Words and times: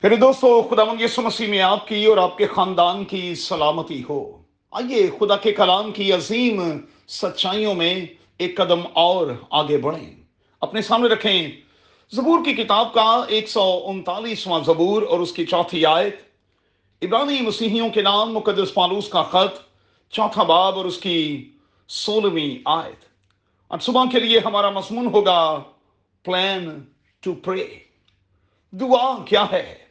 پھر 0.00 0.16
دوستو، 0.16 0.62
خدا 0.62 0.82
یسو 1.00 1.22
مسیح 1.22 1.48
میں 1.48 1.60
آپ 1.60 1.88
کی 1.88 2.06
اور 2.06 2.16
آپ 2.16 2.38
کے 2.38 2.46
خاندان 2.46 3.04
کی 3.04 3.34
سلامتی 3.34 4.02
ہو۔ 4.08 4.42
آئیے 4.70 5.10
خدا 5.20 5.36
کے 5.36 5.52
کلام 5.52 5.92
کی 5.92 6.12
عظیم 6.12 6.78
سچائیوں 7.08 7.74
میں 7.74 8.06
ایک 8.38 8.56
قدم 8.56 8.80
اور 8.92 9.26
آگے 9.50 9.76
بڑھیں۔ 9.76 10.16
اپنے 10.60 10.82
سامنے 10.82 11.08
رکھیں 11.08 11.48
زبور 12.12 12.38
کی 12.44 12.54
کتاب 12.54 12.94
کا 12.94 13.24
ایک 13.28 13.48
سو 13.48 13.82
انتالیسواں 13.84 14.60
زبور 14.66 15.02
اور 15.02 15.20
اس 15.20 15.32
کی 15.32 15.46
چوتھی 15.46 15.86
آیت۔ 15.86 16.16
ابرانی 17.02 17.40
مسیحیوں 17.40 17.88
کے 17.88 18.02
نام، 18.02 18.34
مقدس 18.34 18.74
پالوس 18.74 19.08
کا 19.08 19.22
خط، 19.22 19.58
چوتھا 20.10 20.42
باب 20.42 20.74
اور 20.74 20.84
اس 20.84 20.98
کی 20.98 21.50
سولہویں 21.88 22.62
آیت۔ 22.64 23.04
اور 23.68 23.78
صبح 23.78 24.04
کے 24.12 24.20
لیے 24.20 24.40
ہمارا 24.44 24.70
مضمون 24.70 25.06
ہوگا، 25.06 25.62
پلان 26.22 26.84
ٹو 27.20 27.34
پرے۔ 27.34 27.64
دعا 28.72 29.24
کیا 29.24 29.44
ہے؟ 29.52 29.89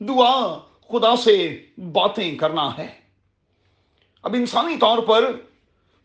دعا 0.00 0.58
خدا 0.88 1.16
سے 1.16 1.62
باتیں 1.78 2.36
کرنا 2.38 2.78
ہے۔ 2.78 3.00
اب 4.22 4.34
انسانی 4.34 4.76
طور 4.76 4.98
پر 4.98 5.32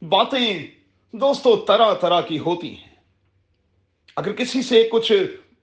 باتیں 0.02 0.67
دوستو 1.12 1.55
طرح 1.55 1.94
طرح 1.94 2.22
کی 2.22 2.40
ہوتی 2.40 2.77
ہیں۔ 2.77 2.95
اگر 4.16 4.31
کسی 4.31 4.62
سے 4.62 4.90
کچھ 4.91 5.12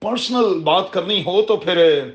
پرسنل 0.01 0.59
بات 0.59 0.93
کرنی 0.93 1.21
ہو 1.21 1.43
تو 1.43 1.57
پھر 1.57 2.09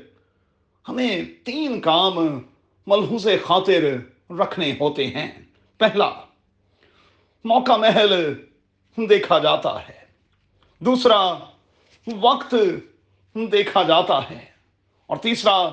ہمیں 0.88 1.22
تین 1.44 1.80
کام 1.80 2.42
ملحوظ 2.86 3.26
خاطر 3.44 3.96
رکھنے 4.32 4.72
ہوتے 4.80 5.06
ہیں۔ 5.06 5.32
پہلا، 5.78 6.10
موقع 7.44 7.76
محل 7.76 8.34
دیکھا 8.96 9.38
جاتا 9.38 9.88
ہے۔ 9.88 10.04
دوسرا، 10.78 11.34
وقت 12.20 12.54
دیکھا 13.34 13.82
جاتا 13.82 14.30
ہے۔ 14.30 14.44
اور 15.06 15.16
تیسرا 15.16 15.70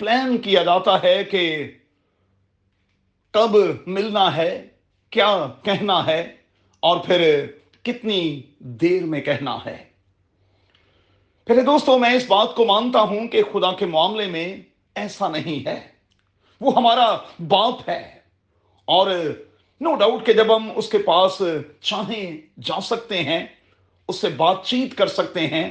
پلان 0.00 0.38
کیا 0.38 0.62
جاتا 0.62 1.02
ہے 1.02 1.24
کہ 1.24 1.70
کب 3.30 3.56
ملنا 3.86 4.36
ہے، 4.36 4.66
کیا 5.10 5.46
کہنا 5.62 6.06
ہے، 6.06 6.32
اور 6.80 6.96
پھر 6.96 7.46
کتنی 7.82 8.42
دیر 8.58 9.04
میں 9.04 9.20
کہنا 9.20 9.58
ہے۔ 9.66 9.84
پہلے 11.44 11.60
دوستوں 11.60 11.98
میں 11.98 12.14
اس 12.14 12.24
بات 12.28 12.54
کو 12.54 12.64
مانتا 12.64 13.00
ہوں 13.00 13.28
کہ 13.28 13.42
خدا 13.52 13.72
کے 13.72 13.86
معاملے 13.86 14.26
میں 14.26 14.56
ایسا 14.94 15.28
نہیں 15.28 15.66
ہے۔ 15.66 15.88
وہ 16.60 16.72
ہمارا 16.76 17.16
باپ 17.48 17.88
ہے۔ 17.88 18.18
اور 18.84 19.10
نو 19.80 19.94
ڈاؤٹ 19.94 20.26
کہ 20.26 20.32
جب 20.32 20.56
ہم 20.56 20.70
اس 20.74 20.88
کے 20.88 20.98
پاس 20.98 21.42
چاہیں 21.80 22.60
جا 22.60 22.80
سکتے 22.80 23.24
ہیں، 23.24 23.46
اس 24.08 24.20
سے 24.20 24.28
بات 24.28 24.64
چیت 24.64 24.94
کر 24.94 25.06
سکتے 25.06 25.46
ہیں، 25.46 25.70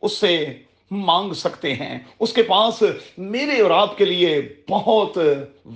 اس 0.00 0.12
سے 0.12 0.58
مانگ 0.90 1.32
سکتے 1.32 1.74
ہیں۔ 1.74 1.98
اس 2.20 2.32
کے 2.32 2.42
پاس 2.42 2.82
میرے 3.18 3.60
اور 3.60 3.70
آپ 3.70 3.98
کے 3.98 4.04
لیے 4.04 4.48
بہت 4.68 5.18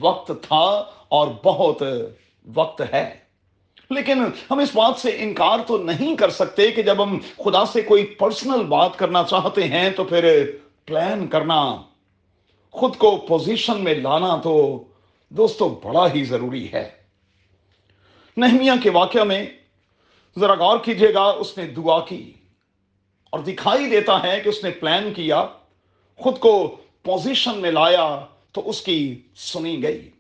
وقت 0.00 0.32
تھا 0.42 0.84
اور 1.08 1.28
بہت 1.44 1.82
وقت 2.54 2.82
ہے۔ 2.92 3.14
لیکن 3.90 4.24
ہم 4.50 4.58
اس 4.58 4.70
بات 4.74 5.00
سے 5.00 5.08
انکار 5.08 5.58
تو 5.66 5.78
نہیں 5.78 6.16
کر 6.16 6.30
سکتے 6.30 6.70
کہ 6.70 6.82
جب 6.82 7.02
ہم 7.02 7.18
خدا 7.44 7.64
سے 7.64 7.82
کوئی 7.82 8.04
پرسنل 8.04 8.64
بات 8.64 8.96
کرنا 8.96 9.22
چاہتے 9.24 9.64
ہیں 9.64 9.90
تو 9.90 10.04
پھر 10.04 10.50
پلان 10.84 11.26
کرنا، 11.26 11.82
خود 12.70 12.96
کو 12.96 13.16
پوزیشن 13.16 13.84
میں 13.84 13.94
لانا 13.94 14.36
تو 14.36 14.84
دوستو 15.28 15.68
بڑا 15.68 16.14
ہی 16.14 16.24
ضروری 16.24 16.72
ہے۔ 16.72 16.90
نہمیہ 18.36 18.72
کے 18.82 18.90
واقعہ 18.90 19.24
میں 19.24 19.46
ذرا 20.38 20.54
غور 20.54 20.78
کیجیے 20.78 21.14
گا، 21.14 21.22
اس 21.22 21.58
نے 21.58 21.64
دعا 21.66 22.00
کی۔ 22.00 22.32
اور 23.32 23.40
دکھائی 23.40 23.90
دیتا 23.90 24.22
ہے 24.22 24.40
کہ 24.40 24.48
اس 24.48 24.64
نے 24.64 24.70
پلان 24.70 25.14
کیا، 25.14 25.46
خود 26.16 26.38
کو 26.38 26.76
پوزیشن 27.02 27.58
میں 27.58 27.70
لایا 27.70 28.24
تو 28.52 28.68
اس 28.68 28.80
کی 28.80 29.22
سنی 29.36 29.82
گئی۔ 29.82 30.10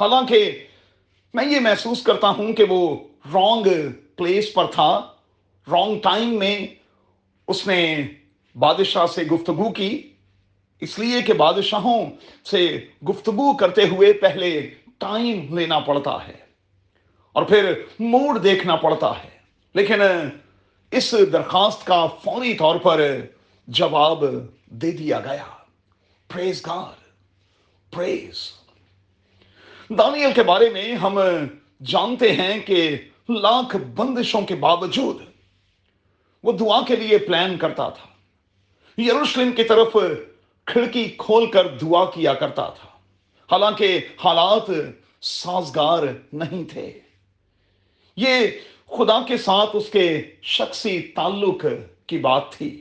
حالانکہ 0.00 0.64
میں 1.34 1.44
یہ 1.44 1.60
محسوس 1.60 2.02
کرتا 2.02 2.28
ہوں 2.28 2.52
کہ 2.52 2.64
وہ 2.68 2.96
رانگ 3.34 3.66
پلیس 4.16 4.54
پر 4.54 4.64
تھا 4.66 5.12
رانگ 5.70 5.98
ٹائم 5.98 6.38
میں 6.38 6.66
اس 7.48 7.66
نے 7.66 8.06
بادشاہ 8.58 9.06
سے 9.06 9.22
گفتگو 9.22 9.72
کی۔ 9.72 10.10
اس 10.80 10.98
لیے 10.98 11.22
کہ 11.22 11.32
بادشاہوں 11.32 12.06
سے 12.44 12.86
گفتگو 13.08 13.56
کرتے 13.56 13.88
ہوئے 13.88 14.12
پہلے 14.12 14.70
ٹائم 14.98 15.58
لینا 15.58 15.78
پڑتا 15.78 16.28
ہے 16.28 16.38
اور 17.32 17.42
پھر 17.42 17.72
موڈ 17.98 18.44
دیکھنا 18.44 18.76
پڑتا 18.76 19.12
ہے۔ 19.24 19.30
لیکن 19.74 20.00
اس 20.94 21.14
درخواست 21.32 21.86
کا 21.86 22.06
فوری 22.06 22.54
طور 22.54 22.76
پر 22.76 23.20
جواب 23.66 24.24
دے 24.66 24.90
دیا 24.90 25.20
گیا۔ 25.20 25.46
پریز 26.28 26.66
گار 26.66 27.00
پریز 27.90 28.50
دانیل 29.88 30.32
کے 30.34 30.42
بارے 30.42 30.70
میں 30.70 30.94
ہم 30.94 31.18
جانتے 31.84 32.32
ہیں 32.32 32.60
کہ 32.60 32.96
لاکھ 33.28 33.76
بندشوں 33.76 34.40
کے 34.40 34.54
باوجود 34.54 35.22
وہ 36.42 36.52
دعا 36.52 36.80
کے 36.86 36.96
لیے 36.96 37.18
پلان 37.18 37.56
کرتا 37.58 37.88
تھا۔ 37.88 38.06
یروشلم 39.00 39.52
کی 39.52 39.64
طرف 39.64 39.96
کھڑکی 40.64 41.14
کھول 41.18 41.50
کر 41.50 41.68
دعا 41.68 42.04
کیا 42.04 42.34
کرتا 42.34 42.68
تھا۔ 42.68 42.88
حالانکہ 43.52 44.00
حالات 44.24 44.70
سازگار 45.22 46.02
نہیں 46.32 46.64
تھے۔ 46.70 47.00
یہ 48.16 48.46
خدا 48.90 49.22
کے 49.26 49.36
ساتھ 49.36 49.70
اس 49.74 49.90
کے 49.90 50.22
شخصی 50.42 51.00
تعلق 51.02 51.64
کی 52.06 52.18
بات 52.18 52.52
تھی۔ 52.52 52.80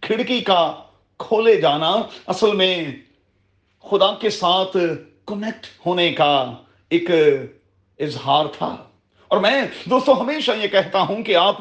کھڑکی 0.00 0.40
کا 0.40 0.74
کھولے 1.18 1.60
جانا 1.60 1.94
اصل 2.26 2.56
میں 2.56 2.84
خدا 3.82 4.14
کے 4.14 4.30
ساتھ 4.30 4.76
کنیکٹ 5.26 5.66
ہونے 5.86 6.12
کا 6.12 6.52
ایک 6.90 7.10
اظہار 7.98 8.46
تھا۔ 8.58 8.76
اور 9.28 9.38
میں 9.38 9.62
دوستو 9.90 10.20
ہمیشہ 10.20 10.50
یہ 10.62 10.68
کہتا 10.68 11.00
ہوں 11.00 11.22
کہ 11.22 11.36
آپ 11.36 11.58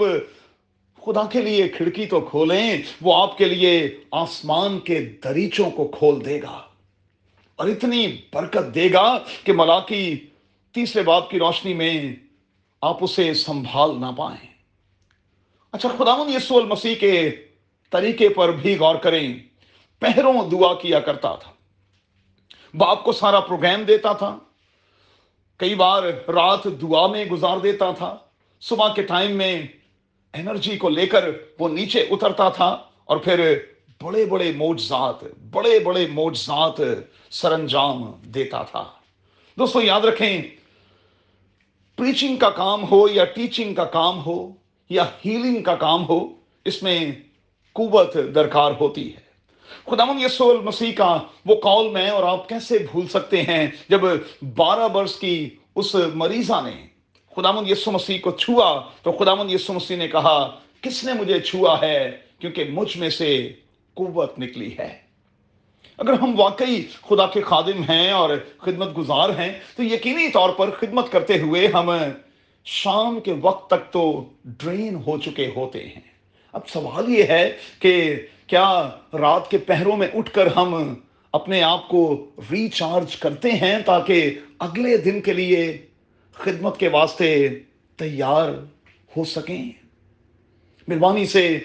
خدا 1.06 1.26
کے 1.26 1.42
لیے 1.42 1.70
کھڑکی 1.70 2.06
تو 2.06 2.22
کھولیں، 2.22 2.78
وہ 3.02 3.22
آپ 3.22 3.38
کے 3.38 3.46
لیے 3.46 3.98
آسمان 4.12 4.80
کے 4.80 5.00
دریچوں 5.24 5.72
کو 5.72 5.88
کھول 5.88 6.26
دے 6.26 6.42
گا۔ 6.42 6.62
اور 7.56 7.68
اتنی 7.68 8.18
برکت 8.34 8.76
دے 8.76 8.94
گا 8.94 9.18
کہ 9.44 9.54
ملاکی 9.54 10.28
تیسرے 10.72 11.02
بات 11.02 11.30
کی 11.30 11.40
روشنی 11.40 11.74
میں 11.74 12.16
آپ 12.84 12.98
اسے 13.02 13.34
سنبھال 13.34 14.00
نہ 14.00 14.06
پائیں۔ 14.18 14.54
اچھا 15.72 15.90
خدا 15.90 16.32
یسو 16.36 16.58
المسیح 16.58 16.96
کے 16.96 17.32
طریقے 17.90 18.30
پر 18.30 18.52
بھی 18.52 18.78
غور 18.78 18.96
کریں۔ 18.96 19.34
پہروں 20.00 20.50
دعا 20.50 20.74
کیا 20.74 21.00
کرتا 21.00 21.36
تھا۔ 21.36 21.52
باپ 22.74 23.04
کو 23.04 23.12
سارا 23.12 23.40
پروگرام 23.40 23.84
دیتا 23.84 24.14
تھا۔ 24.14 24.38
کئی 25.58 25.76
بار 25.76 26.04
رات 26.28 26.64
دعا 26.64 27.08
میں 27.08 27.26
گزار 27.26 27.58
دیتا 27.58 27.92
تھا۔ 27.92 28.18
صبح 28.62 28.94
کے 28.94 29.02
ٹائم 29.02 29.32
میں 29.32 29.68
انرجی 30.34 30.78
کو 30.78 30.90
لے 30.90 31.08
کر 31.08 31.30
وہ 31.60 31.70
نیچے 31.70 32.00
اترتا 32.00 32.50
تھا 32.50 32.78
اور 33.06 33.18
پھر 33.18 33.60
بڑے 34.02 34.26
بڑے 34.26 34.52
موجزات 34.52 35.24
بڑے 35.52 35.80
بڑے 35.80 36.08
موجزات 36.08 36.82
سر 37.32 37.52
انجام 37.52 38.04
دیتا 38.22 38.64
تھا۔ 38.64 38.92
دوستو، 39.60 39.82
یاد 39.82 40.02
رکھیں 40.02 40.63
پریچنگ 41.96 42.38
کا 42.38 42.50
کام 42.50 42.92
ہو 42.92 43.08
یا 43.08 43.26
ٹیچنگ 43.26 43.74
کا 43.74 43.86
کام 43.86 44.26
ہو 44.26 44.52
یا 44.90 45.04
ہیلنگ 45.26 45.64
کا 45.64 45.76
کام 45.76 46.10
ہو، 46.10 46.28
اس 46.66 46.84
میں 46.84 47.12
قوت 47.74 48.18
درکار 48.36 48.72
ہوتی 48.80 49.14
ہے۔ 49.14 49.24
خدا 49.86 50.06
من 50.06 50.22
یسو 50.22 50.50
المسیح 50.50 50.92
کا 50.92 51.20
وہ 51.46 51.56
قول 51.56 51.92
میں 51.92 52.10
اور 52.10 52.24
آپ 52.24 52.50
کیسے 52.50 52.78
بھول 52.92 53.08
سکتے 53.08 53.42
ہیں 53.42 53.68
جب 53.90 54.02
بارہ 54.56 54.88
برس 54.88 55.16
کی 55.16 55.50
اس 55.76 55.96
مریضہ 56.14 56.62
نے 56.64 56.88
خدا 57.36 57.52
من 57.52 57.70
یسو 57.70 57.92
مسیح 57.92 58.18
کو 58.22 58.32
چھوا، 58.32 58.82
تو 59.04 59.12
خدا 59.12 59.36
من 59.36 59.50
یسو 59.50 59.74
مسیح 59.74 59.98
نے 59.98 60.08
کہا، 60.08 60.56
کس 60.82 61.04
نے 61.04 61.14
مجھے 61.14 61.40
چھوا 61.40 61.82
ہے؟ 61.82 62.12
کیونکہ 62.40 62.64
مجھ 62.64 62.98
میں 62.98 63.10
سے 63.10 63.52
قوت 63.94 64.40
نکلی 64.40 64.78
ہے۔ 64.80 65.03
اگر 65.98 66.14
ہم 66.14 66.40
واقعی 66.40 66.84
خدا 67.02 67.28
کے 67.28 67.42
خادم 67.42 67.84
ہیں 67.90 68.12
اور 68.12 68.30
خدمت 68.58 68.98
گزار 68.98 69.30
ہیں، 69.30 69.60
تو 69.78 69.84
یقینی 69.84 70.30
طور 70.30 70.50
پر 70.50 70.72
خدمت 70.72 71.12
کرتے 71.12 71.40
ہوئے 71.40 71.68
ہم 71.68 71.92
شام 72.66 73.20
کے 73.20 73.34
وقت 73.42 73.70
تک 73.70 73.94
تو 73.94 74.26
ڈرین 74.46 74.96
ہو 74.96 75.18
چکے 75.18 75.52
ہوتے 75.56 75.84
ہیں۔ 75.84 76.02
اب 76.54 76.68
سوال 76.68 77.10
یہ 77.10 77.24
ہے 77.24 77.58
کہ 77.80 78.16
کیا 78.48 78.90
رات 79.14 79.52
کے 79.52 79.58
پہروں 79.58 79.98
میں 79.98 80.08
اٹھ 80.14 80.32
کر 80.32 80.48
ہم 80.56 80.94
اپنے 81.32 81.62
آپ 81.62 81.88
کو 81.88 82.30
ریچارج 82.52 83.16
کرتے 83.16 83.52
ہیں 83.52 83.80
تاکہ 83.86 84.40
اگلے 84.60 84.98
دن 84.98 85.22
کے 85.22 85.34
لیے 85.34 85.86
خدمت 86.34 86.80
کے 86.80 86.88
واسطے 86.88 87.60
تیار 87.96 88.50
ہو 89.18 89.24
سکیں؟ 89.24 89.72
مہربانی 90.88 91.26
سے 91.26 91.60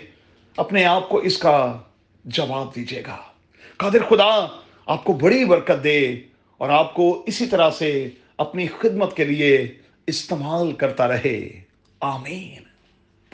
اپنے 0.56 0.84
آپ 0.84 1.08
کو 1.08 1.18
اس 1.18 1.38
کا 1.38 1.78
جواب 2.24 2.76
دیجیے 2.76 3.02
گا۔ 3.06 3.27
قادر 3.78 4.02
خدا، 4.08 4.46
آپ 4.86 5.04
کو 5.04 5.12
بڑی 5.12 5.44
برکت 5.44 5.84
دے 5.84 6.16
اور 6.58 6.70
آپ 6.70 6.94
کو 6.94 7.24
اسی 7.26 7.46
طرح 7.46 7.70
سے 7.70 8.08
اپنی 8.36 8.66
خدمت 8.66 9.16
کے 9.16 9.24
لیے 9.24 9.74
استعمال 10.06 10.72
کرتا 10.72 11.08
رہے۔ 11.08 11.60
آمین۔ 12.00 12.67